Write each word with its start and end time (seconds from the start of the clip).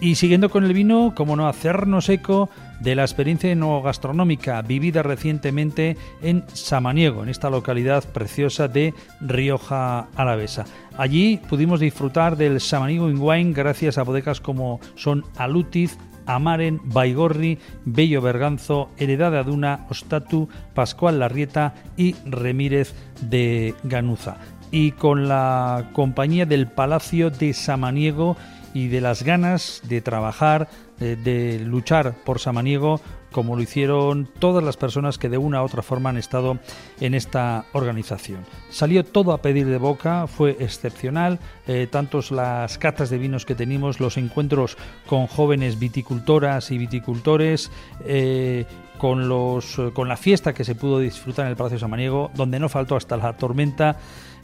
Y 0.00 0.14
siguiendo 0.14 0.48
con 0.48 0.64
el 0.64 0.72
vino, 0.72 1.12
como 1.14 1.36
no 1.36 1.46
hacernos 1.46 2.08
eco 2.08 2.48
de 2.80 2.94
la 2.94 3.02
experiencia 3.02 3.54
gastronómica 3.84 4.62
vivida 4.62 5.02
recientemente 5.02 5.98
en 6.22 6.44
Samaniego, 6.54 7.22
en 7.22 7.28
esta 7.28 7.50
localidad 7.50 8.02
preciosa 8.04 8.66
de 8.66 8.94
Rioja 9.20 10.08
Alavesa. 10.16 10.64
Allí 10.96 11.38
pudimos 11.50 11.80
disfrutar 11.80 12.38
del 12.38 12.60
Samaniego 12.60 13.10
in 13.10 13.18
Wine 13.20 13.52
gracias 13.52 13.98
a 13.98 14.02
bodegas 14.02 14.40
como 14.40 14.80
son 14.94 15.22
Alutiz, 15.36 15.98
Amaren, 16.24 16.80
Baigorri, 16.84 17.58
Bello 17.84 18.22
Berganzo, 18.22 18.88
Heredad 18.96 19.32
de 19.32 19.38
Aduna, 19.38 19.86
Ostatu, 19.90 20.48
Pascual 20.74 21.18
Larrieta 21.18 21.74
y 21.98 22.14
Remírez 22.24 22.94
de 23.20 23.74
Ganuza. 23.82 24.38
Y 24.70 24.92
con 24.92 25.28
la 25.28 25.90
compañía 25.92 26.46
del 26.46 26.68
Palacio 26.68 27.30
de 27.30 27.52
Samaniego 27.52 28.36
y 28.74 28.88
de 28.88 29.00
las 29.00 29.22
ganas 29.22 29.82
de 29.88 30.00
trabajar, 30.00 30.68
de, 30.98 31.58
luchar 31.64 32.14
por 32.24 32.40
Samaniego, 32.40 33.00
como 33.32 33.56
lo 33.56 33.62
hicieron 33.62 34.28
todas 34.38 34.62
las 34.62 34.76
personas 34.76 35.16
que 35.16 35.28
de 35.28 35.38
una 35.38 35.62
u 35.62 35.64
otra 35.64 35.82
forma 35.82 36.10
han 36.10 36.18
estado 36.18 36.58
en 37.00 37.14
esta 37.14 37.64
organización. 37.72 38.44
Salió 38.70 39.04
todo 39.04 39.32
a 39.32 39.40
pedir 39.40 39.66
de 39.66 39.78
boca, 39.78 40.26
fue 40.26 40.56
excepcional, 40.60 41.38
eh, 41.66 41.86
tantos 41.90 42.30
las 42.30 42.76
catas 42.76 43.08
de 43.08 43.18
vinos 43.18 43.46
que 43.46 43.54
tenemos, 43.54 44.00
los 44.00 44.16
encuentros 44.16 44.76
con 45.06 45.26
jóvenes 45.26 45.78
viticultoras 45.78 46.70
y 46.70 46.78
viticultores, 46.78 47.70
eh, 48.04 48.66
con, 49.00 49.28
los, 49.28 49.80
con 49.94 50.08
la 50.08 50.16
fiesta 50.16 50.52
que 50.52 50.62
se 50.62 50.74
pudo 50.74 50.98
disfrutar 50.98 51.46
en 51.46 51.52
el 51.52 51.56
Palacio 51.56 51.78
Samaniego, 51.78 52.30
donde 52.34 52.60
no 52.60 52.68
faltó 52.68 52.96
hasta 52.96 53.16
la 53.16 53.32
tormenta. 53.32 53.96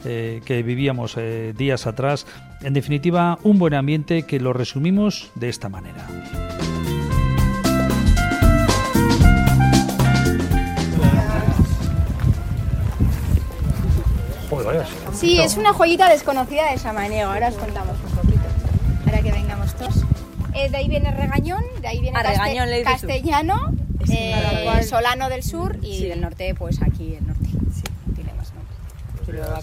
Eh, 0.05 0.41
que 0.45 0.61
vivíamos 0.61 1.15
eh, 1.17 1.53
días 1.57 1.87
atrás. 1.87 2.27
En 2.61 2.73
definitiva, 2.73 3.39
un 3.41 3.57
buen 3.57 3.73
ambiente 3.73 4.23
que 4.23 4.39
lo 4.39 4.53
resumimos 4.53 5.31
de 5.33 5.49
esta 5.49 5.69
manera. 5.69 6.05
Sí, 15.13 15.39
es 15.41 15.57
una 15.57 15.73
joyita 15.73 16.09
desconocida 16.09 16.69
de 16.71 16.77
Samaniego. 16.77 17.31
Ahora 17.31 17.47
os 17.47 17.55
contamos 17.55 17.97
un 18.07 18.15
poquito. 18.17 18.45
Para 19.03 19.21
que 19.21 19.31
vengamos 19.31 19.73
todos. 19.73 20.03
Eh, 20.53 20.69
de 20.69 20.77
ahí 20.77 20.87
viene 20.87 21.11
Regañón, 21.11 21.63
de 21.81 21.87
ahí 21.87 22.01
viene 22.01 22.83
Castellano, 22.83 23.71
Solano 24.83 25.29
del 25.29 25.43
sur 25.43 25.77
y 25.81 26.05
del 26.05 26.21
norte, 26.21 26.55
pues 26.55 26.81
aquí 26.81 27.15
el 27.15 27.27
norte. 27.27 27.47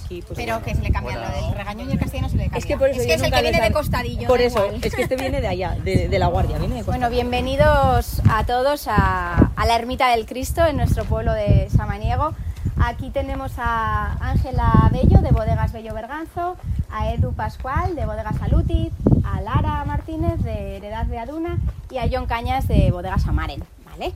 Pues, 0.04 0.24
pero 0.36 0.62
que 0.62 0.74
se 0.74 0.82
le 0.82 0.92
cambia 0.92 1.16
lo 1.16 1.46
del 1.46 1.54
regañón 1.54 1.88
y 1.88 1.92
el 1.92 1.98
castellano 1.98 2.28
se 2.28 2.36
le 2.36 2.44
cambia. 2.44 2.58
Es 2.58 2.66
que, 2.66 2.76
por 2.76 2.88
eso 2.90 3.00
es, 3.00 3.06
que 3.06 3.14
es 3.14 3.22
el 3.22 3.32
que 3.32 3.42
viene 3.42 3.60
de 3.60 3.72
costadillo. 3.72 4.28
Por 4.28 4.40
eso, 4.40 4.70
es 4.82 4.94
que 4.94 5.02
este 5.02 5.16
viene 5.16 5.40
de 5.40 5.48
allá, 5.48 5.76
de, 5.82 6.18
la 6.18 6.26
guardia. 6.26 6.58
Viene 6.58 6.82
bueno, 6.86 7.08
bienvenidos 7.08 8.20
a 8.28 8.44
todos 8.44 8.86
a, 8.88 9.50
la 9.56 9.76
Ermita 9.76 10.10
del 10.10 10.26
Cristo 10.26 10.66
en 10.66 10.76
nuestro 10.76 11.04
pueblo 11.04 11.32
de 11.32 11.68
Samaniego. 11.74 12.34
Aquí 12.76 13.08
tenemos 13.08 13.52
a 13.56 14.18
Ángela 14.20 14.90
Bello 14.92 15.22
de 15.22 15.30
Bodegas 15.30 15.72
Bello 15.72 15.94
Berganzo, 15.94 16.56
a 16.90 17.12
Edu 17.12 17.32
Pascual 17.32 17.96
de 17.96 18.04
Bodegas 18.04 18.36
Salutiz, 18.36 18.92
a 19.24 19.40
Lara 19.40 19.84
Martínez 19.84 20.42
de 20.42 20.76
Heredad 20.76 21.06
de 21.06 21.18
Aduna 21.18 21.58
y 21.90 21.98
a 21.98 22.08
John 22.10 22.26
Cañas 22.26 22.68
de 22.68 22.90
Bodegas 22.90 23.26
Amaren. 23.26 23.62
¿vale? 23.86 24.12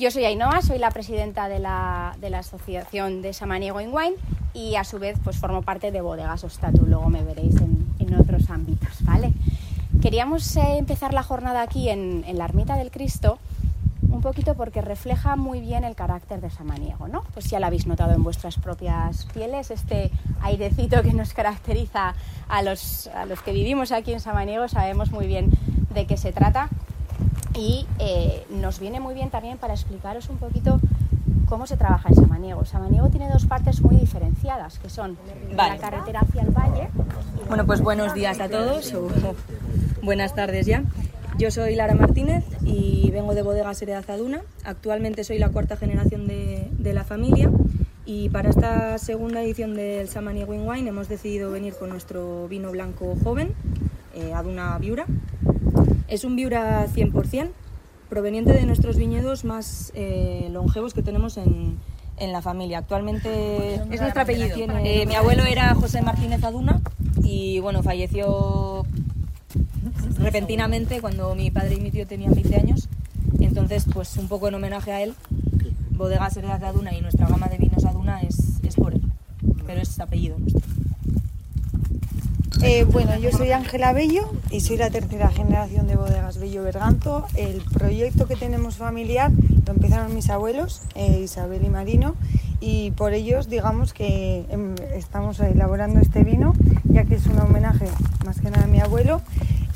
Yo 0.00 0.10
soy 0.10 0.24
Ainhoa, 0.24 0.62
soy 0.62 0.78
la 0.78 0.90
presidenta 0.90 1.46
de 1.50 1.58
la, 1.58 2.16
de 2.22 2.30
la 2.30 2.38
Asociación 2.38 3.20
de 3.20 3.34
Samaniego 3.34 3.82
in 3.82 3.92
Wine 3.92 4.14
y 4.54 4.76
a 4.76 4.84
su 4.84 4.98
vez 4.98 5.18
pues 5.22 5.36
formo 5.36 5.60
parte 5.60 5.92
de 5.92 6.00
Bodegas 6.00 6.42
Ostatu, 6.42 6.86
luego 6.86 7.10
me 7.10 7.22
veréis 7.22 7.54
en, 7.56 8.14
otros 8.18 8.48
ámbitos, 8.48 8.88
¿vale? 9.02 9.34
Queríamos 10.00 10.56
eh, 10.56 10.78
empezar 10.78 11.12
la 11.12 11.22
jornada 11.22 11.60
aquí 11.60 11.90
en, 11.90 12.24
la 12.32 12.46
Ermita 12.46 12.76
del 12.76 12.90
Cristo 12.90 13.38
un 14.10 14.22
poquito 14.22 14.54
porque 14.54 14.80
refleja 14.80 15.36
muy 15.36 15.60
bien 15.60 15.84
el 15.84 15.94
carácter 15.94 16.40
de 16.40 16.48
Samaniego, 16.48 17.06
¿no? 17.06 17.22
Pues 17.34 17.50
ya 17.50 17.60
lo 17.60 17.66
habéis 17.66 17.86
notado 17.86 18.14
en 18.14 18.22
vuestras 18.22 18.56
propias 18.56 19.26
pieles, 19.34 19.70
este 19.70 20.10
airecito 20.40 21.02
que 21.02 21.12
nos 21.12 21.34
caracteriza 21.34 22.14
a 22.48 22.62
los, 22.62 23.08
a 23.08 23.26
los 23.26 23.42
que 23.42 23.52
vivimos 23.52 23.92
aquí 23.92 24.14
en 24.14 24.20
Samaniego, 24.20 24.66
sabemos 24.66 25.10
muy 25.10 25.26
bien 25.26 25.50
de 25.92 26.06
qué 26.06 26.16
se 26.16 26.32
trata 26.32 26.70
y 27.54 27.86
eh, 27.98 28.44
nos 28.50 28.78
viene 28.80 29.00
muy 29.00 29.14
bien 29.14 29.30
también 29.30 29.58
para 29.58 29.74
explicaros 29.74 30.28
un 30.28 30.38
poquito 30.38 30.80
cómo 31.46 31.66
se 31.66 31.76
trabaja 31.76 32.08
en 32.08 32.14
Samaniego. 32.14 32.64
Samaniego 32.64 33.08
tiene 33.08 33.28
dos 33.28 33.46
partes 33.46 33.80
muy 33.82 33.96
diferenciadas, 33.96 34.78
que 34.78 34.88
son 34.88 35.18
la 35.54 35.76
carretera 35.78 36.20
hacia 36.20 36.42
el 36.42 36.50
valle. 36.50 36.88
Bueno, 37.48 37.66
pues 37.66 37.80
buenos 37.80 38.14
días 38.14 38.38
a 38.40 38.48
todos, 38.48 38.94
o 38.94 39.08
buenas 40.02 40.34
tardes 40.34 40.66
ya. 40.66 40.84
Yo 41.38 41.50
soy 41.50 41.74
Lara 41.74 41.94
Martínez 41.94 42.44
y 42.64 43.10
vengo 43.12 43.34
de 43.34 43.42
Bodegas 43.42 43.80
Heredad 43.82 44.08
Aduna. 44.10 44.42
Actualmente 44.62 45.24
soy 45.24 45.38
la 45.38 45.48
cuarta 45.48 45.76
generación 45.76 46.26
de, 46.26 46.92
la 46.92 47.02
familia 47.02 47.50
y 48.04 48.28
para 48.28 48.50
esta 48.50 48.98
segunda 48.98 49.42
edición 49.42 49.74
del 49.74 50.08
Samaniego 50.08 50.52
Wine 50.52 50.90
hemos 50.90 51.08
decidido 51.08 51.50
venir 51.50 51.74
con 51.74 51.88
nuestro 51.88 52.46
vino 52.46 52.70
blanco 52.70 53.16
joven, 53.24 53.54
eh, 54.14 54.32
Aduna 54.34 54.76
Viura. 54.78 55.06
Es 56.10 56.24
un 56.24 56.34
Viura 56.34 56.88
100%, 56.88 57.50
proveniente 58.08 58.52
de 58.52 58.66
nuestros 58.66 58.96
viñedos 58.96 59.44
más 59.44 59.92
eh, 59.94 60.48
longevos 60.50 60.92
que 60.92 61.02
tenemos 61.02 61.38
en, 61.38 61.78
la 62.20 62.42
familia. 62.42 62.78
Actualmente 62.78 63.76
es 63.76 64.00
nuestro 64.00 64.20
apellido. 64.20 64.54
Eh, 64.84 65.06
mi 65.06 65.14
abuelo 65.14 65.44
era 65.44 65.74
José 65.74 66.02
Martínez 66.02 66.44
Aduna 66.44 66.82
y 67.22 67.60
bueno, 67.60 67.82
falleció 67.82 68.84
repentinamente 70.18 71.00
cuando 71.00 71.34
mi 71.34 71.50
padre 71.50 71.76
y 71.76 71.80
mi 71.80 71.90
tío 71.90 72.06
tenían 72.06 72.34
20 72.34 72.56
años. 72.56 72.88
Entonces, 73.38 73.86
pues 73.90 74.18
un 74.18 74.28
poco 74.28 74.48
en 74.48 74.54
homenaje 74.54 74.92
a 74.92 75.02
él, 75.02 75.14
Bodegas 75.92 76.36
Heredad 76.36 76.60
de 76.60 76.66
Aduna 76.66 76.92
y 76.92 77.00
nuestra 77.00 77.26
gama 77.26 77.46
de 77.46 77.56
vinos 77.56 77.86
Aduna 77.86 78.20
es, 78.20 78.60
es 78.64 78.74
por 78.74 78.92
él, 78.92 79.00
pero 79.64 79.80
es 79.80 79.98
apellido 79.98 80.38
nuestro. 80.38 80.69
Eh, 82.62 82.84
bueno, 82.84 83.16
yo 83.16 83.30
soy 83.32 83.52
Ángela 83.52 83.92
Bello 83.92 84.30
y 84.50 84.60
soy 84.60 84.76
la 84.76 84.90
tercera 84.90 85.30
generación 85.30 85.86
de 85.86 85.96
bodegas 85.96 86.38
Bello 86.38 86.62
Berganzo. 86.62 87.26
El 87.34 87.62
proyecto 87.62 88.26
que 88.26 88.36
tenemos 88.36 88.76
familiar 88.76 89.30
lo 89.64 89.72
empezaron 89.72 90.14
mis 90.14 90.28
abuelos, 90.28 90.82
eh, 90.94 91.20
Isabel 91.22 91.64
y 91.64 91.70
Marino, 91.70 92.16
y 92.60 92.90
por 92.90 93.14
ellos 93.14 93.48
digamos 93.48 93.94
que 93.94 94.44
em, 94.50 94.74
estamos 94.94 95.40
elaborando 95.40 96.00
este 96.00 96.22
vino, 96.22 96.52
ya 96.84 97.04
que 97.04 97.14
es 97.14 97.26
un 97.26 97.38
homenaje 97.38 97.86
más 98.26 98.40
que 98.40 98.50
nada 98.50 98.64
a 98.64 98.68
mi 98.68 98.80
abuelo. 98.80 99.22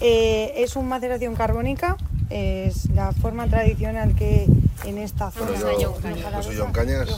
Eh, 0.01 0.53
es 0.57 0.77
una 0.77 0.89
maceración 0.89 1.37
carbónica, 1.37 1.97
es 2.29 2.91
la 2.91 3.13
forma 3.13 3.47
tradicional 3.47 4.15
que 4.15 4.47
en 4.85 4.99
esta 4.99 5.31
zona... 5.31 5.53
Yo, 5.59 5.95
soy 6.43 6.57
John 6.59 6.73
Cañas, 6.73 7.09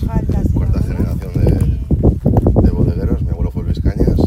cuarta 0.53 0.81
generación 0.81 1.33
de, 1.35 2.61
de 2.63 2.71
bodegueros, 2.71 3.23
mi 3.23 3.31
abuelo 3.31 3.51
fue 3.51 3.65
Luis 3.65 3.81
Cañas 3.81 4.21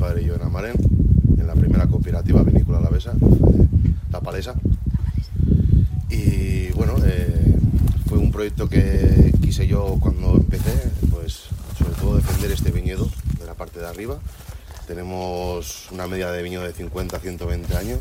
padre 0.00 0.22
y 0.22 0.26
yo 0.26 0.34
en 0.34 0.42
Amarén, 0.42 0.76
en 1.38 1.46
la 1.46 1.54
primera 1.54 1.86
cooperativa 1.86 2.42
vinícola 2.42 2.78
alavesa, 2.78 3.12
La 4.10 4.20
Palesa. 4.20 4.54
Y 6.08 6.72
bueno, 6.72 6.94
eh, 7.04 7.54
fue 8.06 8.16
un 8.16 8.29
proyecto 8.40 8.70
que 8.70 9.34
quise 9.42 9.66
yo 9.66 9.98
cuando 10.00 10.36
empecé, 10.36 10.72
pues 11.10 11.40
sobre 11.76 11.92
todo 12.00 12.16
defender 12.16 12.50
este 12.50 12.70
viñedo 12.70 13.06
de 13.38 13.44
la 13.44 13.52
parte 13.52 13.80
de 13.80 13.86
arriba. 13.86 14.18
Tenemos 14.86 15.88
una 15.90 16.06
media 16.06 16.30
de 16.30 16.42
viñedo 16.42 16.62
de 16.62 16.72
50 16.72 17.18
a 17.18 17.20
120 17.20 17.76
años. 17.76 18.00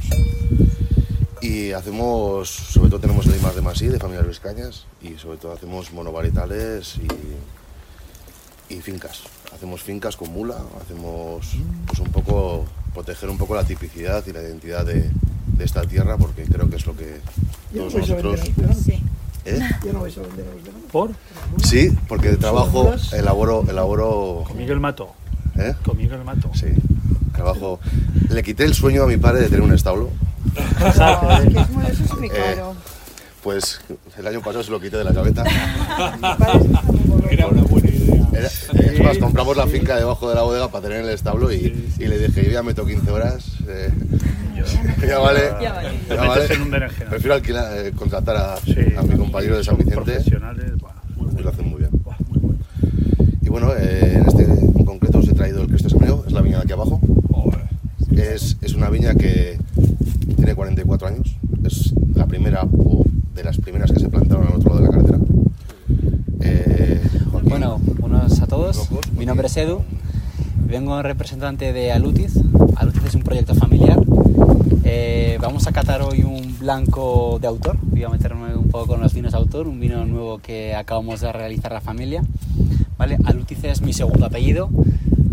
Y 1.41 1.73
hacemos, 1.73 2.47
sobre 2.47 2.89
todo 2.89 3.01
tenemos 3.01 3.25
el 3.27 3.35
IMAR 3.35 3.53
de 3.53 3.61
Masí, 3.61 3.87
de 3.87 3.99
familia 3.99 4.23
Luis 4.23 4.39
Cañas, 4.39 4.85
y 5.01 5.17
sobre 5.17 5.39
todo 5.39 5.51
hacemos 5.51 5.91
monovarietales 5.91 6.95
y, 8.69 8.73
y 8.73 8.79
fincas. 8.79 9.23
Hacemos 9.53 9.83
fincas 9.83 10.15
con 10.15 10.31
mula, 10.31 10.55
hacemos 10.81 11.47
pues 11.85 11.99
un 11.99 12.13
poco 12.13 12.65
proteger 12.93 13.29
un 13.29 13.37
poco 13.37 13.55
la 13.55 13.65
tipicidad 13.65 14.25
y 14.25 14.31
la 14.31 14.41
identidad 14.41 14.85
de, 14.85 15.11
esta 15.59 15.81
tierra 15.81 16.17
porque 16.17 16.43
creo 16.43 16.69
que 16.69 16.77
es 16.77 16.85
lo 16.85 16.95
que 16.95 17.19
todos 17.73 17.93
nosotros 17.93 18.39
¿Eh? 19.49 19.69
Ya 19.85 19.93
no 19.93 20.01
vais 20.01 20.17
a 20.17 20.21
vender 20.21 20.45
¿Por? 20.91 21.11
Sí, 21.63 21.95
porque 22.07 22.29
de 22.29 22.37
trabajo 22.37 22.93
elaboro, 23.11 23.65
elaboro. 23.69 24.43
Con 24.47 24.57
Miguel 24.57 24.79
Mato. 24.79 25.13
¿Eh? 25.57 25.73
Con 25.83 25.97
Miguel 25.97 26.23
Mato. 26.23 26.49
Sí. 26.53 26.67
Trabajo. 27.33 27.79
Le 28.29 28.43
quité 28.43 28.65
el 28.65 28.73
sueño 28.73 29.03
a 29.03 29.07
mi 29.07 29.17
padre 29.17 29.41
de 29.41 29.49
tener 29.49 29.61
un 29.61 29.73
establo. 29.73 30.09
Exacto. 30.55 31.29
es 31.31 31.97
que 31.97 32.03
es 32.03 32.13
muy 32.15 32.27
eh, 32.27 32.31
caro. 32.55 32.75
pues 33.43 33.81
el 34.17 34.27
año 34.27 34.39
pasado 34.39 34.63
se 34.63 34.71
lo 34.71 34.79
quité 34.79 34.97
de 34.97 35.03
la 35.03 35.13
cabeza. 35.13 35.43
Era 37.29 37.47
una 37.47 37.63
idea. 38.39 38.49
Es 38.93 39.03
más, 39.03 39.17
compramos 39.17 39.55
la 39.55 39.67
finca 39.67 39.97
debajo 39.97 40.29
de 40.29 40.35
la 40.35 40.41
bodega 40.43 40.69
para 40.69 40.87
tener 40.87 41.03
el 41.03 41.09
establo 41.09 41.51
y, 41.51 41.73
le 41.97 42.17
dije, 42.17 42.45
yo 42.45 42.51
ya 42.51 42.63
meto 42.63 42.85
15 42.85 43.11
horas. 43.11 43.45
Eh, 43.67 43.89
ya 45.07 45.19
vale. 45.19 45.41
Ya 45.61 45.73
vale. 46.15 46.47
Prefiero 47.09 47.35
alquilar, 47.35 47.77
eh, 47.85 47.91
contratar 47.91 48.35
a, 48.37 48.55
mi 49.03 49.17
compañero 49.17 49.57
de 49.57 49.63
San 49.63 49.77
Vicente. 49.77 49.95
Profesionales, 49.95 50.73
lo 51.37 51.49
hacen 51.49 51.69
muy 51.69 51.79
bien. 51.79 51.91
Y 53.41 53.49
bueno, 53.49 53.73
eh, 53.75 54.15
en 54.15 54.27
este 54.27 54.43
en 54.43 54.85
concreto 54.85 55.19
os 55.19 55.27
he 55.27 55.33
traído 55.33 55.61
el 55.61 55.67
Cristo 55.67 55.89
Samuel, 55.89 56.15
es 56.27 56.33
la 56.33 56.41
viña 56.41 56.57
de 56.57 56.63
aquí 56.63 56.73
abajo. 56.73 56.99
es, 58.11 58.57
es 58.61 58.73
una 58.73 58.89
viña 58.89 59.15
que 59.15 59.57
tiene 60.35 60.55
44 60.55 61.07
años. 61.07 61.35
Es 61.63 61.93
la 62.13 62.25
primera 62.25 62.63
o 62.63 63.05
de 63.33 63.43
las 63.43 63.57
primeras 63.57 63.91
que 63.91 63.99
se 63.99 64.09
plantaron 64.09 64.47
al 64.47 64.55
otro 64.55 64.73
lado 64.73 64.81
de 64.81 64.87
la 64.87 64.91
carretera. 64.91 65.19
Eh, 66.41 67.01
bueno, 67.43 67.79
buenos 67.99 68.41
a 68.41 68.47
todos. 68.47 68.89
Mi 69.17 69.25
nombre 69.25 69.47
es 69.47 69.48
Edu. 69.59 69.81
Vengo 70.67 71.01
representante 71.01 71.73
de 71.73 71.91
Alutiz. 71.91 72.33
Alutiz 72.77 73.03
es 73.03 73.15
un 73.15 73.23
proyecto 73.23 73.53
familiar. 73.55 73.99
Eh, 74.85 75.37
vamos 75.41 75.67
a 75.67 75.73
catar 75.73 76.01
hoy 76.01 76.21
un 76.23 76.57
blanco 76.57 77.39
de 77.41 77.47
autor. 77.47 77.77
Voy 77.81 78.03
a 78.03 78.09
meterme 78.09 78.55
un 78.55 78.69
poco 78.69 78.87
con 78.87 79.01
los 79.01 79.13
vinos 79.13 79.33
de 79.33 79.37
autor, 79.37 79.67
un 79.67 79.77
vino 79.81 80.05
nuevo 80.05 80.37
que 80.37 80.75
acabamos 80.75 81.19
de 81.19 81.33
realizar 81.33 81.73
la 81.73 81.81
familia. 81.81 82.23
¿Vale? 82.97 83.17
Alutiz 83.25 83.61
es 83.65 83.81
mi 83.81 83.91
segundo 83.91 84.27
apellido 84.27 84.69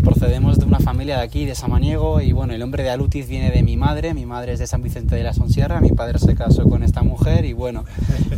procedemos 0.07 0.57
de 0.57 0.63
una 0.63 0.79
familia 0.79 1.17
de 1.17 1.23
aquí, 1.23 1.45
de 1.45 1.53
Samaniego, 1.53 2.21
y 2.21 2.31
bueno, 2.31 2.53
el 2.53 2.59
nombre 2.61 2.81
de 2.81 2.89
Alutiz 2.91 3.27
viene 3.27 3.51
de 3.51 3.61
mi 3.61 3.75
madre, 3.75 4.13
mi 4.13 4.25
madre 4.25 4.53
es 4.53 4.59
de 4.59 4.65
San 4.65 4.81
Vicente 4.81 5.15
de 5.15 5.23
la 5.23 5.33
Sonsierra, 5.33 5.81
mi 5.81 5.91
padre 5.91 6.17
se 6.17 6.33
casó 6.33 6.63
con 6.63 6.81
esta 6.81 7.03
mujer 7.03 7.43
y 7.43 7.51
bueno, 7.51 7.83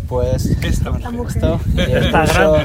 pues 0.07 0.45
esta 0.63 0.89
Esto, 0.89 1.59
le, 1.75 2.11
puso, 2.11 2.57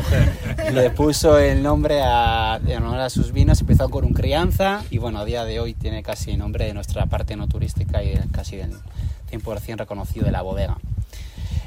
le, 0.72 0.90
puso, 0.90 1.38
el 1.38 1.62
nombre 1.62 2.00
a, 2.02 2.58
en 2.66 2.82
honor 2.82 3.00
a 3.00 3.10
sus 3.10 3.32
vinos, 3.32 3.60
empezó 3.60 3.90
con 3.90 4.06
un 4.06 4.14
crianza 4.14 4.82
y 4.90 4.96
bueno, 4.96 5.18
a 5.18 5.26
día 5.26 5.44
de 5.44 5.60
hoy 5.60 5.74
tiene 5.74 6.02
casi 6.02 6.30
el 6.30 6.38
nombre 6.38 6.64
de 6.64 6.72
nuestra 6.72 7.04
parte 7.04 7.36
no 7.36 7.46
turística 7.46 8.02
y 8.02 8.14
casi 8.32 8.56
del 8.56 8.72
100% 9.30 9.76
reconocido 9.76 10.24
de 10.24 10.32
la 10.32 10.40
bodega. 10.40 10.78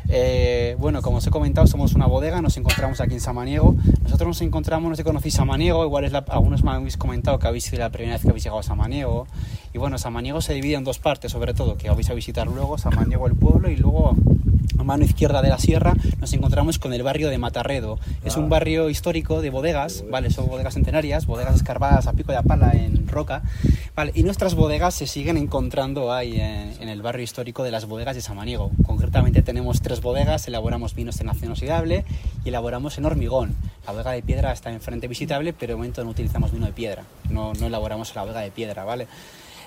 Eh, 0.09 0.75
bueno, 0.79 1.01
como 1.01 1.17
os 1.17 1.27
he 1.27 1.29
comentado, 1.29 1.67
somos 1.67 1.93
una 1.93 2.05
bodega, 2.05 2.41
nos 2.41 2.55
encontramos 2.57 3.01
aquí 3.01 3.13
en 3.13 3.19
Samaniego. 3.19 3.75
Nosotros 4.03 4.27
nos 4.27 4.41
encontramos, 4.41 4.89
no 4.89 4.95
sé 4.95 5.01
si 5.01 5.05
conocéis 5.05 5.33
Samaniego, 5.33 5.83
igual 5.85 6.05
es 6.05 6.13
algunos 6.13 6.63
me 6.63 6.71
habéis 6.71 6.97
comentado 6.97 7.39
que 7.39 7.47
habéis 7.47 7.65
sido 7.65 7.79
la 7.79 7.89
primera 7.89 8.15
vez 8.15 8.21
que 8.21 8.29
habéis 8.29 8.43
llegado 8.43 8.59
a 8.59 8.63
Samaniego. 8.63 9.27
Y 9.73 9.77
bueno, 9.77 9.97
Samaniego 9.97 10.41
se 10.41 10.53
divide 10.53 10.75
en 10.75 10.83
dos 10.83 10.99
partes, 10.99 11.31
sobre 11.31 11.53
todo, 11.53 11.77
que 11.77 11.89
vais 11.89 12.09
a 12.09 12.13
visitar 12.13 12.47
luego, 12.47 12.77
Samaniego 12.77 13.27
el 13.27 13.35
pueblo 13.35 13.69
y 13.69 13.75
luego 13.75 14.15
a 14.77 14.83
mano 14.83 15.03
izquierda 15.03 15.41
de 15.41 15.49
la 15.49 15.57
sierra 15.57 15.93
nos 16.19 16.33
encontramos 16.33 16.79
con 16.79 16.93
el 16.93 17.03
barrio 17.03 17.29
de 17.29 17.37
Matarredo. 17.37 17.99
Es 18.23 18.37
un 18.37 18.45
ah. 18.45 18.49
barrio 18.49 18.89
histórico 18.89 19.41
de 19.41 19.49
bodegas, 19.49 20.03
¿vale? 20.09 20.29
Son 20.29 20.47
bodegas 20.47 20.73
centenarias, 20.73 21.25
bodegas 21.25 21.55
escarbadas 21.55 22.07
a 22.07 22.13
pico 22.13 22.31
de 22.31 22.41
pala 22.43 22.71
en 22.71 23.07
roca, 23.07 23.41
¿vale? 23.95 24.11
Y 24.15 24.23
nuestras 24.23 24.55
bodegas 24.55 24.95
se 24.95 25.07
siguen 25.07 25.37
encontrando 25.37 26.13
ahí 26.13 26.39
en, 26.39 26.87
el 26.87 27.01
barrio 27.01 27.23
histórico 27.23 27.63
de 27.63 27.71
las 27.71 27.85
bodegas 27.85 28.15
de 28.15 28.21
Samaniego. 28.21 28.71
Concretamente 28.85 29.41
tenemos 29.41 29.81
tres 29.81 30.01
bodegas, 30.01 30.47
elaboramos 30.47 30.95
vinos 30.95 31.19
en 31.19 31.29
acción 31.29 31.51
oxidable 31.51 32.05
y 32.45 32.49
elaboramos 32.49 32.97
en 32.97 33.05
hormigón. 33.05 33.55
La 33.85 33.93
bodega 33.93 34.11
de 34.11 34.21
piedra 34.21 34.51
está 34.51 34.71
enfrente 34.71 35.07
visitable, 35.07 35.53
pero 35.53 35.73
de 35.73 35.77
momento 35.77 36.03
no 36.03 36.11
utilizamos 36.11 36.51
vino 36.51 36.65
de 36.65 36.73
piedra, 36.73 37.03
no, 37.29 37.53
no 37.53 37.67
elaboramos 37.67 38.13
la 38.15 38.23
bodega 38.23 38.41
de 38.41 38.51
piedra, 38.51 38.83
¿vale? 38.83 39.07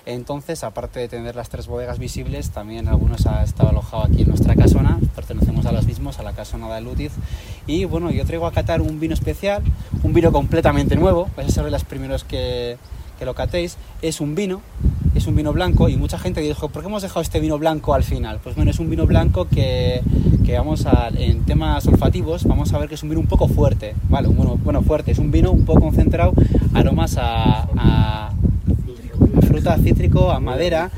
Entonces, 0.05 0.63
aparte 0.63 0.99
de 0.99 1.07
tener 1.07 1.35
las 1.35 1.49
tres 1.49 1.67
bodegas 1.67 1.99
visibles, 1.99 2.49
también 2.49 2.87
algunos 2.87 3.25
ha 3.27 3.43
estado 3.43 3.69
alojado 3.69 4.03
aquí 4.03 4.23
en 4.23 4.29
nuestra 4.29 4.55
casona, 4.55 4.99
pertenecemos 5.15 5.65
a 5.65 5.71
los 5.71 5.85
mismos, 5.85 6.19
a 6.19 6.23
la 6.23 6.33
casona 6.33 6.73
de 6.73 6.81
Lutiz. 6.81 7.11
Y 7.67 7.85
bueno, 7.85 8.11
yo 8.11 8.25
traigo 8.25 8.47
a 8.47 8.51
catar 8.51 8.81
un 8.81 8.99
vino 8.99 9.13
especial, 9.13 9.61
un 10.03 10.13
vino 10.13 10.31
completamente 10.31 10.95
nuevo, 10.95 11.29
vais 11.35 11.49
a 11.49 11.51
ser 11.51 11.65
de 11.65 11.71
los 11.71 11.83
primeros 11.83 12.23
que, 12.23 12.77
que 13.19 13.25
lo 13.25 13.35
catéis. 13.35 13.77
Es 14.01 14.21
un 14.21 14.33
vino, 14.33 14.61
es 15.13 15.27
un 15.27 15.35
vino 15.35 15.53
blanco 15.53 15.87
y 15.87 15.97
mucha 15.97 16.17
gente 16.17 16.41
dijo, 16.41 16.69
¿por 16.69 16.81
qué 16.81 16.87
hemos 16.87 17.03
dejado 17.03 17.21
este 17.21 17.39
vino 17.39 17.59
blanco 17.59 17.93
al 17.93 18.03
final? 18.03 18.39
Pues 18.43 18.55
bueno, 18.55 18.71
es 18.71 18.79
un 18.79 18.89
vino 18.89 19.05
blanco 19.05 19.47
que, 19.47 20.01
que 20.43 20.57
vamos 20.57 20.87
a, 20.87 21.09
en 21.09 21.45
temas 21.45 21.85
olfativos, 21.85 22.45
vamos 22.45 22.73
a 22.73 22.79
ver 22.79 22.89
que 22.89 22.95
es 22.95 23.03
un 23.03 23.09
vino 23.09 23.21
un 23.21 23.27
poco 23.27 23.47
fuerte, 23.47 23.93
¿vale? 24.09 24.29
Bueno, 24.29 24.57
bueno 24.57 24.81
fuerte, 24.81 25.11
es 25.11 25.19
un 25.19 25.29
vino 25.29 25.51
un 25.51 25.63
poco 25.63 25.81
concentrado, 25.81 26.33
aromas 26.73 27.17
a, 27.17 27.67
a 27.77 28.30
fruta, 29.61 29.77
cítrico, 29.77 30.31
a 30.31 30.39
madera. 30.39 30.91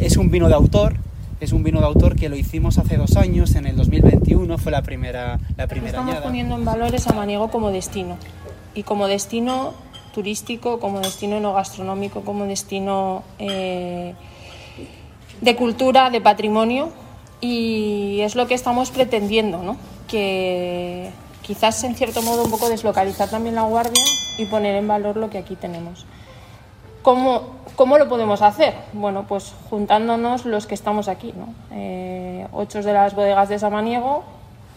Es 0.00 0.16
un 0.16 0.30
vino 0.30 0.48
de 0.48 0.54
autor, 0.54 0.96
es 1.40 1.52
un 1.52 1.62
vino 1.62 1.80
de 1.80 1.86
autor 1.86 2.16
que 2.16 2.28
lo 2.28 2.36
hicimos 2.36 2.78
hace 2.78 2.96
dos 2.96 3.16
años, 3.16 3.54
en 3.54 3.66
el 3.66 3.76
2021 3.76 4.58
fue 4.58 4.72
la 4.72 4.82
primera 4.82 5.38
la 5.56 5.66
primera 5.66 5.98
Estamos 5.98 6.16
poniendo 6.22 6.54
en 6.54 6.64
valores 6.64 7.06
a 7.08 7.12
Maniego 7.12 7.50
como 7.50 7.70
destino 7.70 8.16
y 8.74 8.82
como 8.84 9.08
destino 9.08 9.74
turístico, 10.14 10.78
como 10.78 11.00
destino 11.00 11.40
no 11.40 11.54
gastronómico, 11.54 12.20
como 12.20 12.44
destino 12.44 13.24
eh, 13.38 14.14
de 15.40 15.56
cultura, 15.56 16.10
de 16.10 16.20
patrimonio 16.20 16.90
y 17.40 18.20
es 18.20 18.36
lo 18.36 18.46
que 18.46 18.54
estamos 18.54 18.90
pretendiendo, 18.90 19.62
¿no? 19.62 19.76
que 20.06 21.10
quizás 21.42 21.82
en 21.84 21.94
cierto 21.96 22.22
modo 22.22 22.44
un 22.44 22.50
poco 22.50 22.68
deslocalizar 22.68 23.28
también 23.28 23.54
la 23.56 23.62
guardia 23.62 24.02
y 24.38 24.44
poner 24.44 24.76
en 24.76 24.86
valor 24.86 25.16
lo 25.16 25.30
que 25.30 25.38
aquí 25.38 25.56
tenemos. 25.56 26.06
¿Cómo, 27.02 27.63
¿Cómo 27.76 27.98
lo 27.98 28.08
podemos 28.08 28.40
hacer? 28.40 28.72
Bueno, 28.92 29.24
pues 29.26 29.52
juntándonos 29.68 30.44
los 30.44 30.68
que 30.68 30.74
estamos 30.74 31.08
aquí, 31.08 31.34
¿no? 31.36 31.52
Eh, 31.72 32.46
ocho 32.52 32.80
de 32.82 32.92
las 32.92 33.16
bodegas 33.16 33.48
de 33.48 33.58
Samaniego 33.58 34.22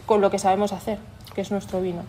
con 0.07 0.19
lo 0.19 0.31
que 0.31 0.39
sabemos 0.39 0.73
hacer, 0.73 0.97
que 1.35 1.41
es 1.41 1.51
nuestro 1.51 1.79
vino. 1.79 2.01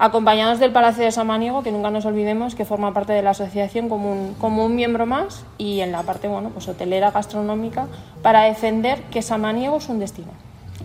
Acompañados 0.00 0.58
del 0.58 0.72
Palacio 0.72 1.04
de 1.04 1.12
Samaniego, 1.12 1.62
que 1.62 1.70
nunca 1.70 1.90
nos 1.90 2.06
olvidemos 2.06 2.56
que 2.56 2.64
forma 2.64 2.92
parte 2.92 3.12
de 3.12 3.22
la 3.22 3.30
asociación 3.30 3.88
como 3.88 4.10
un, 4.10 4.34
como 4.34 4.64
un 4.64 4.74
miembro 4.74 5.06
más, 5.06 5.44
y 5.58 5.80
en 5.80 5.92
la 5.92 6.02
parte 6.02 6.26
bueno, 6.26 6.48
pues 6.48 6.66
hotelera, 6.66 7.12
gastronómica, 7.12 7.86
para 8.22 8.42
defender 8.42 9.02
que 9.10 9.22
Samaniego 9.22 9.76
es 9.76 9.88
un 9.88 10.00
destino. 10.00 10.32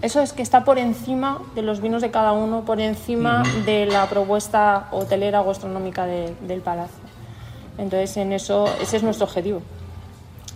Eso 0.04 0.22
es 0.22 0.33
que 0.33 0.44
está 0.44 0.66
por 0.66 0.77
encima 0.77 1.42
de 1.56 1.63
los 1.63 1.81
vinos 1.81 2.04
de 2.04 2.12
cada 2.12 2.33
uno, 2.33 2.62
por 2.62 2.80
encima 2.80 3.42
de 3.66 3.88
la 3.88 4.06
propuesta 4.07 4.88
hotelera 4.92 5.42
o 5.42 5.45
gastronómica 5.45 6.06
del 6.06 6.62
Palacio. 6.62 7.06
Entonces, 7.77 8.18
en 8.18 8.33
eso, 8.33 8.68
ese 8.81 8.98
es 8.98 9.04
nuestro 9.04 9.25
objetivo 9.25 9.62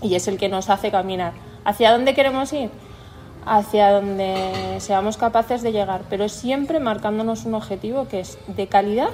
y 0.02 0.16
es 0.16 0.28
el 0.28 0.38
que 0.38 0.50
nos 0.50 0.70
hace 0.70 0.92
caminar. 0.92 1.34
¿Hacia 1.66 1.92
dónde 1.92 2.14
queremos 2.14 2.52
ir? 2.54 2.70
Hacia 3.46 3.92
donde 3.92 4.78
seamos 4.80 5.18
capaces 5.18 5.62
de 5.62 5.72
llegar, 5.72 6.04
pero 6.10 6.30
siempre 6.30 6.80
marcándonos 6.80 7.46
un 7.46 7.56
objetivo 7.56 8.08
que 8.08 8.22
es 8.22 8.38
de 8.48 8.68
calidad 8.68 9.12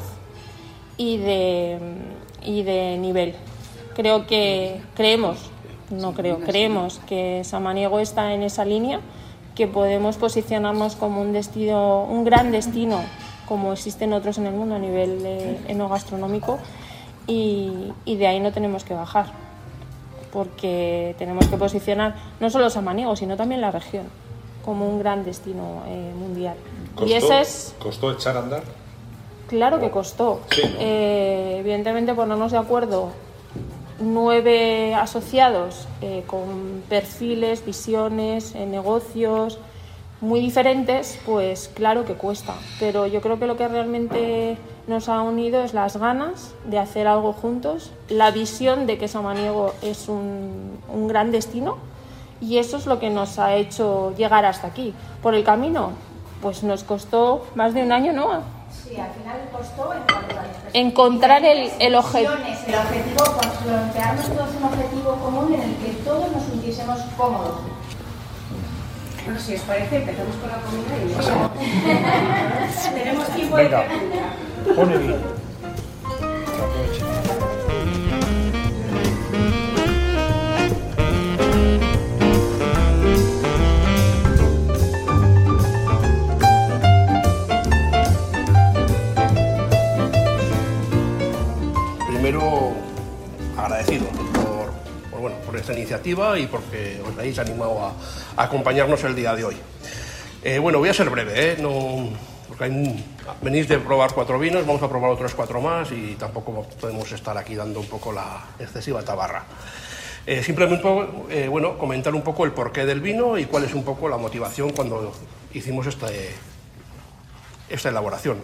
y 0.97 1.17
de, 1.17 1.79
y 2.43 2.63
de 2.63 2.97
nivel. 2.97 3.35
Creo 3.95 4.27
que 4.27 4.81
creemos, 4.95 5.37
no 5.89 6.13
creo, 6.13 6.39
creemos 6.39 6.99
que 7.07 7.43
Samaniego 7.43 7.99
está 7.99 8.33
en 8.33 8.43
esa 8.43 8.65
línea, 8.65 8.99
que 9.55 9.67
podemos 9.67 10.17
posicionarnos 10.17 10.95
como 10.95 11.21
un 11.21 11.31
destino, 11.31 12.03
un 12.03 12.25
gran 12.25 12.51
destino, 12.51 12.99
como 13.47 13.71
existen 13.71 14.11
otros 14.11 14.37
en 14.37 14.47
el 14.47 14.53
mundo 14.53 14.75
a 14.75 14.79
nivel 14.79 15.57
enogastronómico 15.67 16.59
y, 17.27 17.93
de 18.05 18.27
ahí 18.27 18.39
no 18.39 18.51
tenemos 18.51 18.83
que 18.83 18.93
bajar, 18.93 19.27
porque 20.31 21.15
tenemos 21.17 21.47
que 21.47 21.57
posicionar 21.57 22.15
no 22.39 22.49
solo 22.49 22.69
Samaniego, 22.69 23.15
sino 23.15 23.37
también 23.37 23.61
la 23.61 23.71
región 23.71 24.05
como 24.63 24.87
un 24.89 24.99
gran 24.99 25.23
destino 25.23 25.83
eh, 25.87 26.11
mundial. 26.17 26.55
¿Costó, 26.95 27.09
y 27.09 27.13
ese 27.13 27.41
es... 27.41 27.75
¿Costó 27.79 28.11
echar 28.11 28.35
a 28.35 28.39
andar? 28.39 28.63
Claro 29.47 29.79
que 29.79 29.91
costó. 29.91 30.41
Eh, 30.79 31.57
evidentemente 31.59 32.15
ponernos 32.15 32.51
de 32.51 32.57
acuerdo 32.57 33.11
nueve 33.99 34.95
asociados 34.95 35.87
eh, 36.01 36.23
con 36.25 36.83
perfiles, 36.89 37.63
visiones, 37.63 38.55
negocios 38.55 39.59
muy 40.21 40.39
diferentes, 40.39 41.19
pues 41.25 41.69
claro 41.73 42.05
que 42.05 42.13
cuesta. 42.13 42.53
Pero 42.79 43.07
yo 43.07 43.21
creo 43.21 43.39
que 43.39 43.47
lo 43.47 43.57
que 43.57 43.67
realmente 43.67 44.57
nos 44.87 45.09
ha 45.09 45.21
unido 45.21 45.63
es 45.63 45.73
las 45.73 45.97
ganas 45.97 46.53
de 46.65 46.79
hacer 46.79 47.07
algo 47.07 47.33
juntos, 47.33 47.91
la 48.09 48.31
visión 48.31 48.85
de 48.85 48.97
que 48.97 49.07
Samaniego 49.07 49.73
es 49.81 50.07
un, 50.09 50.79
un 50.93 51.07
gran 51.07 51.31
destino 51.31 51.77
y 52.41 52.57
eso 52.57 52.77
es 52.77 52.85
lo 52.85 52.99
que 52.99 53.09
nos 53.09 53.39
ha 53.39 53.55
hecho 53.55 54.13
llegar 54.15 54.45
hasta 54.45 54.67
aquí. 54.67 54.93
Por 55.21 55.33
el 55.33 55.43
camino, 55.43 55.91
pues 56.41 56.63
nos 56.63 56.83
costó 56.83 57.45
más 57.55 57.73
de 57.73 57.83
un 57.83 57.91
año, 57.91 58.13
¿no? 58.13 58.41
Sí, 58.71 58.97
al 58.97 59.11
final 59.11 59.49
costó 59.51 59.91
encontrar 60.73 61.43
el, 61.43 61.71
el 61.79 61.95
objetivo. 61.95 62.33
El 62.33 62.75
objetivo, 62.75 63.23
plantearnos 63.63 64.25
todos 64.27 64.49
un 64.57 64.63
objetivo 64.63 65.15
común 65.15 65.53
en 65.53 65.61
el 65.61 65.75
que 65.77 65.91
todos 66.03 66.31
nos 66.31 66.43
sintiésemos 66.43 66.99
cómodos. 67.17 67.74
Bueno, 69.25 69.39
si 69.39 69.55
os 69.55 69.61
parece, 69.61 69.97
empezamos 69.97 70.35
con 70.35 70.49
la 70.49 70.57
comida 70.61 70.95
y. 71.03 71.07
Tenemos 72.99 73.27
tiempo 73.35 73.55
Venga. 73.55 73.81
de 73.81 73.87
Pone 74.75 74.95
por, 95.55 95.61
esta 95.61 95.73
iniciativa 95.73 96.37
y 96.37 96.47
porque 96.47 96.99
os 97.01 97.17
habéis 97.17 97.39
animado 97.39 97.79
a, 97.79 98.43
acompañarnos 98.43 99.03
el 99.03 99.15
día 99.15 99.35
de 99.35 99.45
hoy. 99.45 99.55
Eh, 100.43 100.59
bueno, 100.59 100.79
voy 100.79 100.89
a 100.89 100.93
ser 100.93 101.09
breve, 101.09 101.53
¿eh? 101.53 101.57
no, 101.59 102.09
porque 102.47 102.69
venís 103.41 103.67
de 103.67 103.79
probar 103.79 104.13
cuatro 104.13 104.37
vinos, 104.37 104.65
vamos 104.65 104.83
a 104.83 104.89
probar 104.89 105.11
otros 105.11 105.33
cuatro 105.33 105.61
más 105.61 105.91
y 105.91 106.15
tampoco 106.19 106.67
podemos 106.79 107.11
estar 107.11 107.37
aquí 107.37 107.55
dando 107.55 107.79
un 107.79 107.87
poco 107.87 108.11
la 108.11 108.43
excesiva 108.59 109.01
tabarra. 109.01 109.43
Eh, 110.27 110.43
simplemente, 110.43 110.87
eh, 111.29 111.47
bueno, 111.47 111.77
comentar 111.77 112.13
un 112.13 112.21
poco 112.21 112.45
el 112.45 112.51
porqué 112.51 112.85
del 112.85 112.99
vino 112.99 113.37
y 113.37 113.45
cuál 113.45 113.63
es 113.63 113.73
un 113.73 113.83
poco 113.83 114.09
la 114.09 114.17
motivación 114.17 114.71
cuando 114.71 115.13
hicimos 115.53 115.87
esta, 115.87 116.07
esta 117.69 117.89
elaboración. 117.89 118.37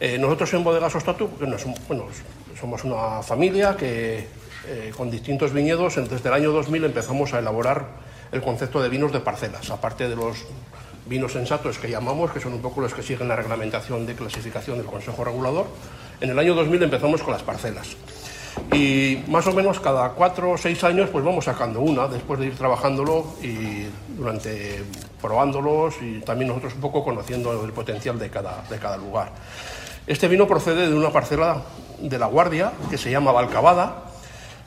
Eh, 0.00 0.18
nosotros 0.18 0.52
en 0.54 0.64
Bodegas 0.64 0.94
Ostatu, 0.94 1.28
bueno, 1.38 1.56
somos 2.58 2.84
una 2.84 3.22
familia 3.22 3.76
que 3.76 4.43
con 4.96 5.10
distintos 5.10 5.52
viñedos, 5.52 5.96
desde 5.96 6.28
el 6.28 6.34
año 6.34 6.52
2000 6.52 6.84
empezamos 6.84 7.34
a 7.34 7.38
elaborar 7.38 7.86
el 8.32 8.42
concepto 8.42 8.82
de 8.82 8.88
vinos 8.88 9.12
de 9.12 9.20
parcelas, 9.20 9.70
aparte 9.70 10.08
de 10.08 10.16
los 10.16 10.44
vinos 11.06 11.32
sensatos 11.32 11.78
que 11.78 11.90
llamamos, 11.90 12.30
que 12.30 12.40
son 12.40 12.54
un 12.54 12.62
poco 12.62 12.80
los 12.80 12.94
que 12.94 13.02
siguen 13.02 13.28
la 13.28 13.36
reglamentación 13.36 14.06
de 14.06 14.14
clasificación 14.14 14.78
del 14.78 14.86
Consejo 14.86 15.24
Regulador. 15.24 15.66
En 16.20 16.30
el 16.30 16.38
año 16.38 16.54
2000 16.54 16.82
empezamos 16.82 17.22
con 17.22 17.32
las 17.32 17.42
parcelas. 17.42 17.96
Y 18.72 19.22
más 19.28 19.46
o 19.46 19.52
menos 19.52 19.80
cada 19.80 20.10
cuatro 20.10 20.52
o 20.52 20.58
seis 20.58 20.82
años 20.84 21.10
pues 21.10 21.24
vamos 21.24 21.44
sacando 21.44 21.80
una, 21.80 22.06
después 22.06 22.40
de 22.40 22.46
ir 22.46 22.56
trabajándolo 22.56 23.34
y 23.42 23.86
durante 24.16 24.82
probándolos 25.20 25.94
y 26.00 26.20
también 26.20 26.48
nosotros 26.48 26.74
un 26.74 26.80
poco 26.80 27.04
conociendo 27.04 27.64
el 27.64 27.72
potencial 27.72 28.18
de 28.18 28.30
cada, 28.30 28.64
de 28.70 28.78
cada 28.78 28.96
lugar. 28.96 29.32
Este 30.06 30.28
vino 30.28 30.46
procede 30.46 30.88
de 30.88 30.94
una 30.94 31.10
parcela 31.10 31.62
de 31.98 32.18
La 32.18 32.26
Guardia 32.26 32.72
que 32.90 32.98
se 32.98 33.10
llama 33.10 33.32
Valcabada. 33.32 34.03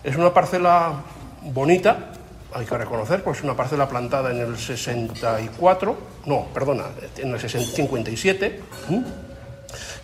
Es 0.08 0.16
una 0.16 0.34
parcela 0.34 0.94
bonita, 1.42 1.98
hay 2.54 2.66
que 2.66 2.78
reconocer, 2.78 3.22
pues 3.26 3.40
es 3.40 3.44
una 3.44 3.58
parcela 3.58 3.90
plantada 3.90 4.32
en 4.32 4.38
el 4.38 4.58
64, 4.58 5.98
no, 6.26 6.46
perdona, 6.54 6.86
en 7.18 7.34
el 7.34 7.40
57. 7.42 8.62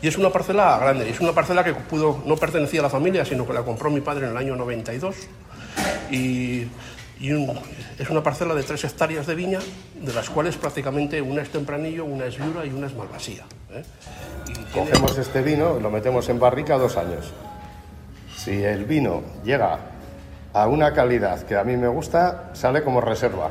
Y 0.01 0.07
es 0.09 0.17
una 0.17 0.29
parcela 0.29 0.77
grande, 0.77 1.09
es 1.09 1.21
una 1.21 1.31
parcela 1.31 1.63
que 1.63 1.73
pudo, 1.73 2.21
no 2.25 2.35
pertenecía 2.35 2.81
a 2.81 2.83
la 2.83 2.89
familia, 2.89 3.23
sino 3.23 3.47
que 3.47 3.53
la 3.53 3.63
compró 3.63 3.89
mi 3.89 4.01
padre 4.01 4.25
en 4.25 4.31
el 4.31 4.37
año 4.37 4.57
92. 4.57 5.15
Y, 6.11 6.67
es 7.97 8.09
una 8.09 8.21
parcela 8.21 8.53
de 8.55 8.63
tres 8.63 8.83
hectáreas 8.83 9.25
de 9.25 9.35
viña, 9.35 9.59
de 10.01 10.13
las 10.13 10.29
cuales 10.29 10.57
prácticamente 10.57 11.21
una 11.21 11.43
es 11.43 11.49
tempranillo, 11.49 12.03
una 12.03 12.25
es 12.25 12.37
viura 12.37 12.65
y 12.65 12.71
una 12.71 12.87
es 12.87 12.93
malvasía. 12.93 13.45
¿eh? 13.71 13.83
Cogemos 14.73 15.17
este 15.17 15.41
vino, 15.41 15.79
lo 15.79 15.89
metemos 15.89 16.27
en 16.27 16.39
barrica 16.39 16.77
dos 16.77 16.97
años. 16.97 17.31
Si 18.35 18.61
el 18.61 18.83
vino 18.83 19.23
llega 19.45 19.92
a 20.53 20.67
una 20.67 20.93
calidad 20.93 21.41
que 21.41 21.57
a 21.57 21.63
mí 21.63 21.75
me 21.75 21.87
gusta, 21.87 22.51
sale 22.53 22.83
como 22.83 23.01
reserva. 23.01 23.49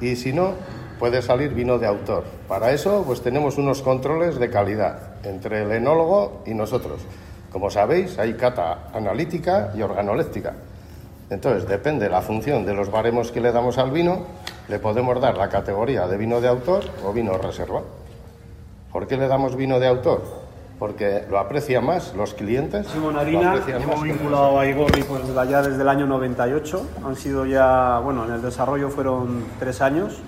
Y 0.00 0.16
si 0.16 0.32
no, 0.32 0.54
puede 0.98 1.22
salir 1.22 1.54
vino 1.54 1.78
de 1.78 1.86
autor. 1.86 2.24
Para 2.48 2.72
eso, 2.72 3.04
pues 3.06 3.22
tenemos 3.22 3.58
unos 3.58 3.80
controles 3.80 4.38
de 4.38 4.50
calidad 4.50 4.98
entre 5.22 5.62
el 5.62 5.70
enólogo 5.70 6.42
y 6.46 6.54
nosotros. 6.54 7.00
Como 7.52 7.70
sabéis, 7.70 8.18
hay 8.18 8.34
cata 8.34 8.88
analítica 8.92 9.72
y 9.76 9.82
organoléptica. 9.82 10.54
Entonces, 11.30 11.68
depende 11.68 12.06
de 12.06 12.10
la 12.10 12.22
función 12.22 12.66
de 12.66 12.74
los 12.74 12.90
baremos 12.90 13.30
que 13.30 13.40
le 13.40 13.52
damos 13.52 13.78
al 13.78 13.92
vino, 13.92 14.26
le 14.68 14.80
podemos 14.80 15.20
dar 15.20 15.38
la 15.38 15.48
categoría 15.48 16.08
de 16.08 16.16
vino 16.16 16.40
de 16.40 16.48
autor 16.48 16.84
o 17.04 17.12
vino 17.12 17.38
reserva. 17.38 17.82
¿Por 18.92 19.06
qué 19.06 19.16
le 19.16 19.28
damos 19.28 19.54
vino 19.54 19.78
de 19.78 19.86
autor? 19.86 20.39
Porque 20.80 21.26
lo 21.28 21.38
aprecian 21.38 21.84
más 21.84 22.14
los 22.14 22.32
clientes. 22.32 22.86
Simón 22.86 23.18
Harina, 23.18 23.54
hemos 23.68 24.02
vinculado 24.02 24.58
a 24.58 24.66
Igorri 24.66 25.02
pues, 25.02 25.22
ya 25.46 25.60
desde 25.60 25.82
el 25.82 25.88
año 25.90 26.06
98. 26.06 26.86
Han 27.04 27.16
sido 27.16 27.44
ya, 27.44 27.98
bueno, 27.98 28.24
en 28.24 28.32
el 28.32 28.40
desarrollo 28.40 28.88
fueron 28.88 29.44
tres 29.58 29.82
años. 29.82 30.22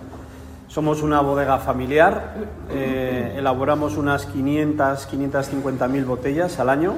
Somos 0.68 1.02
una 1.02 1.22
bodega 1.22 1.56
familiar, 1.58 2.34
eh, 2.70 3.34
elaboramos 3.38 3.96
unas 3.96 4.26
500, 4.26 5.06
550 5.06 5.88
mil 5.88 6.04
botellas 6.04 6.58
al 6.58 6.68
año. 6.68 6.96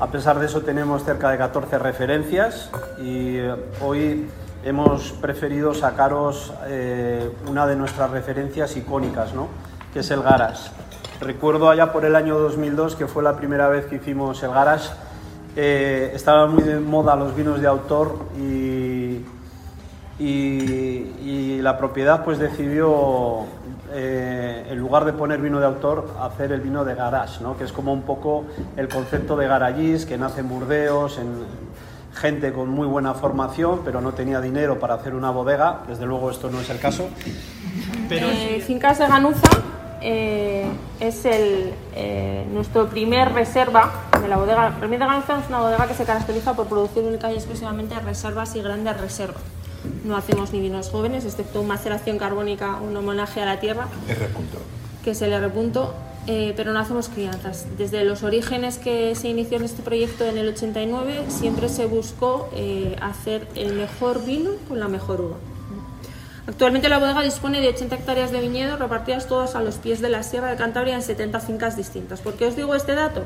A 0.00 0.08
pesar 0.08 0.40
de 0.40 0.46
eso 0.46 0.62
tenemos 0.62 1.04
cerca 1.04 1.30
de 1.30 1.38
14 1.38 1.78
referencias 1.78 2.70
y 3.00 3.36
eh, 3.36 3.54
hoy 3.82 4.28
hemos 4.64 5.12
preferido 5.12 5.74
sacaros 5.74 6.52
eh, 6.66 7.30
una 7.48 7.68
de 7.68 7.76
nuestras 7.76 8.10
referencias 8.10 8.76
icónicas, 8.76 9.32
¿no? 9.32 9.46
que 9.94 10.00
es 10.00 10.10
el 10.10 10.24
Garas. 10.24 10.72
Recuerdo 11.20 11.70
allá 11.70 11.92
por 11.92 12.04
el 12.04 12.16
año 12.16 12.38
2002, 12.38 12.96
que 12.96 13.06
fue 13.06 13.22
la 13.22 13.36
primera 13.36 13.68
vez 13.68 13.86
que 13.86 13.96
hicimos 13.96 14.42
el 14.42 14.50
Garas, 14.50 14.94
estaban 15.56 16.54
muy 16.54 16.64
de 16.64 16.80
moda 16.80 17.14
los 17.14 17.34
vinos 17.36 17.60
de 17.60 17.66
autor 17.68 18.18
y 18.36 19.22
y, 20.18 21.60
la 21.60 21.78
propiedad 21.78 22.24
pues 22.24 22.38
decidió, 22.38 23.46
eh, 23.92 24.66
en 24.70 24.78
lugar 24.78 25.04
de 25.04 25.12
poner 25.12 25.40
vino 25.40 25.60
de 25.60 25.66
autor, 25.66 26.14
hacer 26.20 26.52
el 26.52 26.60
vino 26.60 26.84
de 26.84 26.94
garage, 26.94 27.42
¿no? 27.42 27.56
que 27.56 27.64
es 27.64 27.72
como 27.72 27.92
un 27.92 28.02
poco 28.02 28.44
el 28.76 28.88
concepto 28.88 29.36
de 29.36 29.46
garagis 29.46 30.04
que 30.04 30.18
nace 30.18 30.40
en 30.40 30.48
Burdeos, 30.48 31.18
en 31.18 31.44
gente 32.14 32.52
con 32.52 32.68
muy 32.68 32.86
buena 32.86 33.14
formación, 33.14 33.80
pero 33.84 34.00
no 34.00 34.12
tenía 34.12 34.40
dinero 34.40 34.78
para 34.78 34.94
hacer 34.94 35.14
una 35.14 35.30
bodega, 35.30 35.80
desde 35.88 36.06
luego 36.06 36.30
esto 36.30 36.50
no 36.50 36.60
es 36.60 36.68
el 36.70 36.78
caso. 36.78 37.08
Pero... 38.08 38.26
Eh, 38.28 38.62
Fincas 38.64 38.98
de 38.98 39.08
Ganuza 39.08 39.48
eh, 40.04 40.66
es 41.00 41.24
el, 41.24 41.72
nuestro 42.52 42.88
primer 42.88 43.32
reserva 43.32 43.90
de 44.20 44.28
la 44.28 44.36
bodega. 44.36 44.70
de 44.70 44.96
Ganuza 44.96 45.40
es 45.40 45.48
una 45.48 45.60
bodega 45.60 45.88
que 45.88 45.94
se 45.94 46.04
caracteriza 46.04 46.54
por 46.54 46.66
producir 46.66 47.02
única 47.02 47.32
y 47.32 47.34
exclusivamente 47.34 47.98
reservas 47.98 48.54
y 48.54 48.62
grandes 48.62 49.00
reservas 49.00 49.42
no 50.04 50.16
hacemos 50.16 50.52
ni 50.52 50.60
vinos 50.60 50.90
jóvenes, 50.90 51.24
excepto 51.24 51.62
maceración 51.62 52.18
carbónica, 52.18 52.76
un 52.76 52.96
homenaje 52.96 53.42
a 53.42 53.46
la 53.46 53.60
tierra, 53.60 53.88
que 55.02 55.10
es 55.10 55.22
el 55.22 55.32
R. 55.32 55.50
Eh, 56.26 56.54
pero 56.56 56.72
no 56.72 56.78
hacemos 56.78 57.10
crianzas. 57.10 57.66
Desde 57.76 58.02
los 58.02 58.22
orígenes 58.22 58.78
que 58.78 59.14
se 59.14 59.28
inició 59.28 59.58
en 59.58 59.64
este 59.64 59.82
proyecto 59.82 60.24
en 60.24 60.38
el 60.38 60.48
89, 60.48 61.24
siempre 61.28 61.68
se 61.68 61.84
buscó 61.84 62.48
eh, 62.54 62.96
hacer 63.02 63.46
el 63.54 63.74
mejor 63.74 64.24
vino 64.24 64.52
con 64.66 64.80
la 64.80 64.88
mejor 64.88 65.20
uva. 65.20 65.36
Actualmente 66.46 66.88
la 66.88 66.98
bodega 66.98 67.22
dispone 67.22 67.60
de 67.60 67.68
80 67.68 67.94
hectáreas 67.94 68.30
de 68.30 68.40
viñedo 68.40 68.76
repartidas 68.76 69.26
todas 69.26 69.54
a 69.54 69.62
los 69.62 69.76
pies 69.76 70.00
de 70.00 70.10
la 70.10 70.22
Sierra 70.22 70.50
de 70.50 70.56
Cantabria 70.56 70.94
en 70.94 71.02
70 71.02 71.40
fincas 71.40 71.76
distintas. 71.76 72.20
¿Por 72.20 72.34
qué 72.34 72.46
os 72.46 72.56
digo 72.56 72.74
este 72.74 72.94
dato? 72.94 73.24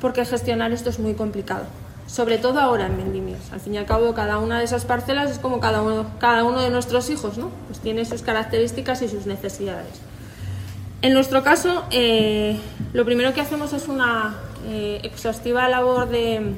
Porque 0.00 0.24
gestionar 0.24 0.72
esto 0.72 0.90
es 0.90 0.98
muy 0.98 1.14
complicado 1.14 1.66
sobre 2.08 2.38
todo 2.38 2.58
ahora 2.58 2.86
en 2.86 2.96
vendimios. 2.96 3.52
Al 3.52 3.60
fin 3.60 3.74
y 3.74 3.78
al 3.78 3.86
cabo, 3.86 4.14
cada 4.14 4.38
una 4.38 4.58
de 4.58 4.64
esas 4.64 4.84
parcelas 4.84 5.30
es 5.30 5.38
como 5.38 5.60
cada 5.60 5.82
uno, 5.82 6.06
cada 6.18 6.42
uno 6.42 6.60
de 6.62 6.70
nuestros 6.70 7.10
hijos, 7.10 7.36
¿no? 7.36 7.50
Pues 7.68 7.80
tiene 7.80 8.04
sus 8.04 8.22
características 8.22 9.02
y 9.02 9.08
sus 9.08 9.26
necesidades. 9.26 10.00
En 11.02 11.12
nuestro 11.12 11.44
caso, 11.44 11.84
eh, 11.90 12.58
lo 12.92 13.04
primero 13.04 13.32
que 13.34 13.40
hacemos 13.40 13.72
es 13.72 13.86
una 13.86 14.36
eh, 14.66 15.00
exhaustiva 15.04 15.68
labor 15.68 16.08
de, 16.08 16.54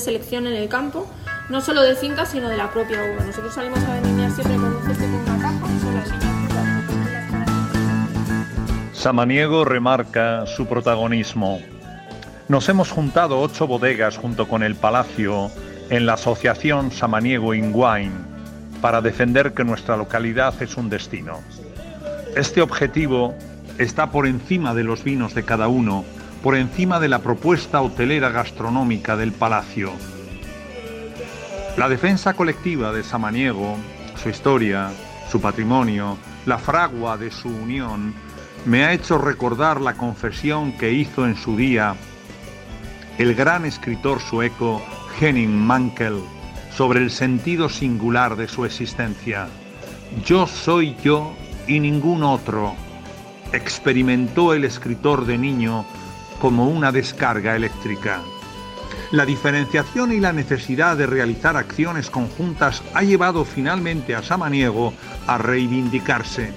selección 0.00 0.46
en 0.46 0.54
el 0.54 0.68
campo, 0.68 1.06
no 1.48 1.60
solo 1.60 1.82
de 1.82 1.94
fincas, 1.94 2.30
sino 2.30 2.48
de 2.48 2.56
la 2.56 2.70
propia 2.70 2.98
uva. 3.04 3.24
Nosotros 3.24 3.54
salimos 3.54 3.78
a 3.84 3.94
vendimiar 3.94 4.30
siempre 4.30 4.56
con 4.56 4.76
un 4.76 4.82
cesto 4.84 5.04
con 5.04 5.70
una 5.94 6.04
Samaniego 8.92 9.64
remarca 9.64 10.46
su 10.46 10.66
protagonismo 10.66 11.60
nos 12.48 12.68
hemos 12.68 12.92
juntado 12.92 13.40
ocho 13.40 13.66
bodegas 13.66 14.18
junto 14.18 14.46
con 14.46 14.62
el 14.62 14.76
Palacio 14.76 15.50
en 15.90 16.06
la 16.06 16.12
Asociación 16.12 16.92
Samaniego 16.92 17.54
in 17.54 17.72
Wine 17.74 18.12
para 18.80 19.00
defender 19.00 19.52
que 19.52 19.64
nuestra 19.64 19.96
localidad 19.96 20.54
es 20.62 20.76
un 20.76 20.88
destino. 20.88 21.40
Este 22.36 22.62
objetivo 22.62 23.34
está 23.78 24.12
por 24.12 24.28
encima 24.28 24.74
de 24.74 24.84
los 24.84 25.02
vinos 25.02 25.34
de 25.34 25.42
cada 25.42 25.66
uno, 25.66 26.04
por 26.40 26.54
encima 26.54 27.00
de 27.00 27.08
la 27.08 27.18
propuesta 27.18 27.82
hotelera 27.82 28.28
gastronómica 28.28 29.16
del 29.16 29.32
Palacio. 29.32 29.90
La 31.76 31.90
defensa 31.90 32.32
colectiva 32.32 32.90
de 32.90 33.04
Samaniego, 33.04 33.76
su 34.22 34.30
historia, 34.30 34.90
su 35.30 35.42
patrimonio, 35.42 36.16
la 36.46 36.56
fragua 36.56 37.18
de 37.18 37.30
su 37.30 37.48
unión, 37.48 38.14
me 38.64 38.84
ha 38.84 38.94
hecho 38.94 39.18
recordar 39.18 39.82
la 39.82 39.92
confesión 39.94 40.72
que 40.78 40.92
hizo 40.92 41.26
en 41.26 41.36
su 41.36 41.54
día 41.54 41.94
el 43.18 43.34
gran 43.34 43.66
escritor 43.66 44.20
sueco 44.20 44.82
Henning 45.20 45.54
Mankell 45.54 46.22
sobre 46.74 47.00
el 47.00 47.10
sentido 47.10 47.68
singular 47.68 48.36
de 48.36 48.48
su 48.48 48.64
existencia. 48.64 49.48
Yo 50.24 50.46
soy 50.46 50.96
yo 51.02 51.34
y 51.66 51.80
ningún 51.80 52.22
otro, 52.22 52.74
experimentó 53.52 54.54
el 54.54 54.64
escritor 54.64 55.26
de 55.26 55.36
niño 55.36 55.84
como 56.40 56.68
una 56.68 56.90
descarga 56.90 57.54
eléctrica. 57.54 58.20
La 59.12 59.24
diferenciación 59.24 60.12
y 60.12 60.18
la 60.18 60.32
necesidad 60.32 60.96
de 60.96 61.06
realizar 61.06 61.56
acciones 61.56 62.10
conjuntas 62.10 62.82
ha 62.92 63.02
llevado 63.02 63.44
finalmente 63.44 64.14
a 64.14 64.22
Samaniego 64.22 64.92
a 65.26 65.38
reivindicarse 65.38 66.52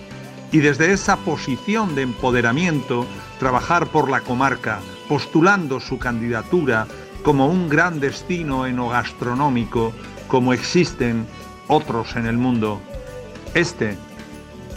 y 0.51 0.57
desde 0.59 0.91
esa 0.91 1.17
posición 1.17 1.93
de 1.93 2.01
empoderamiento 2.01 3.05
trabajar 3.39 3.87
por 3.87 4.09
la 4.09 4.21
comarca, 4.21 4.79
postulando 5.07 5.79
su 5.79 5.99
candidatura 5.99 6.87
como 7.23 7.47
un 7.47 7.69
gran 7.69 7.99
destino 7.99 8.65
enogastronómico 8.65 9.93
como 10.27 10.53
existen 10.53 11.27
otros 11.67 12.15
en 12.15 12.25
el 12.25 12.37
mundo. 12.37 12.81
Este 13.53 13.95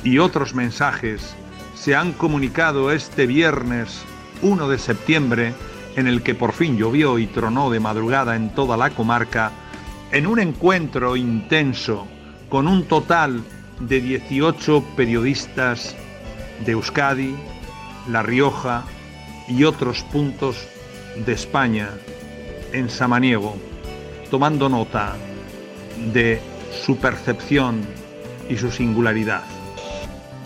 y 0.04 0.18
otros 0.18 0.54
mensajes 0.54 1.34
se 1.74 1.96
han 1.96 2.12
comunicado 2.12 2.90
este 2.90 3.26
viernes 3.26 4.02
1 4.42 4.68
de 4.68 4.78
septiembre, 4.78 5.54
en 5.96 6.06
el 6.06 6.22
que 6.22 6.34
por 6.34 6.52
fin 6.52 6.76
llovió 6.76 7.18
y 7.18 7.26
tronó 7.26 7.70
de 7.70 7.80
madrugada 7.80 8.36
en 8.36 8.50
toda 8.50 8.76
la 8.76 8.90
comarca, 8.90 9.52
en 10.10 10.26
un 10.26 10.38
encuentro 10.38 11.16
intenso 11.16 12.06
con 12.48 12.68
un 12.68 12.84
total 12.84 13.42
de 13.80 14.00
18 14.00 14.84
periodistas 14.96 15.96
de 16.64 16.72
Euskadi, 16.72 17.34
La 18.08 18.22
Rioja 18.22 18.84
y 19.48 19.64
otros 19.64 20.02
puntos 20.04 20.56
de 21.26 21.32
España 21.32 21.90
en 22.72 22.88
Samaniego, 22.88 23.56
tomando 24.30 24.68
nota 24.68 25.16
de 26.12 26.40
su 26.84 26.96
percepción 26.96 27.82
y 28.48 28.56
su 28.56 28.70
singularidad. 28.70 29.42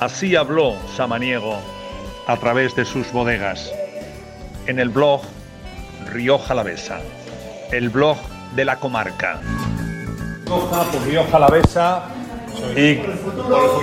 Así 0.00 0.36
habló 0.36 0.76
Samaniego 0.96 1.58
a 2.26 2.36
través 2.36 2.74
de 2.74 2.84
sus 2.84 3.10
bodegas 3.12 3.72
en 4.66 4.78
el 4.78 4.88
blog 4.88 5.22
Rioja 6.12 6.52
Alavesa, 6.52 7.00
el 7.72 7.90
blog 7.90 8.16
de 8.54 8.64
la 8.64 8.76
comarca. 8.76 9.40
Rioja 10.44 10.82
por 10.84 11.02
Rioja 11.02 11.36
Alavesa 11.36 12.02
y, 12.76 13.00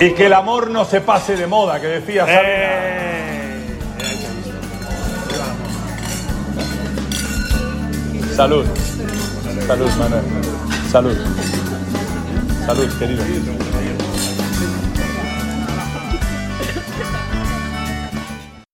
y 0.04 0.14
que 0.14 0.26
el 0.26 0.34
amor 0.34 0.70
no 0.70 0.86
se 0.86 1.02
pase 1.02 1.36
de 1.36 1.48
moda, 1.48 1.80
que 1.80 1.88
decía 1.88 2.26
Salud. 8.36 8.66
Salud, 9.68 9.92
Manuel. 10.00 10.24
Salud. 10.92 11.18
Salud, 12.66 12.98
querido. 12.98 13.73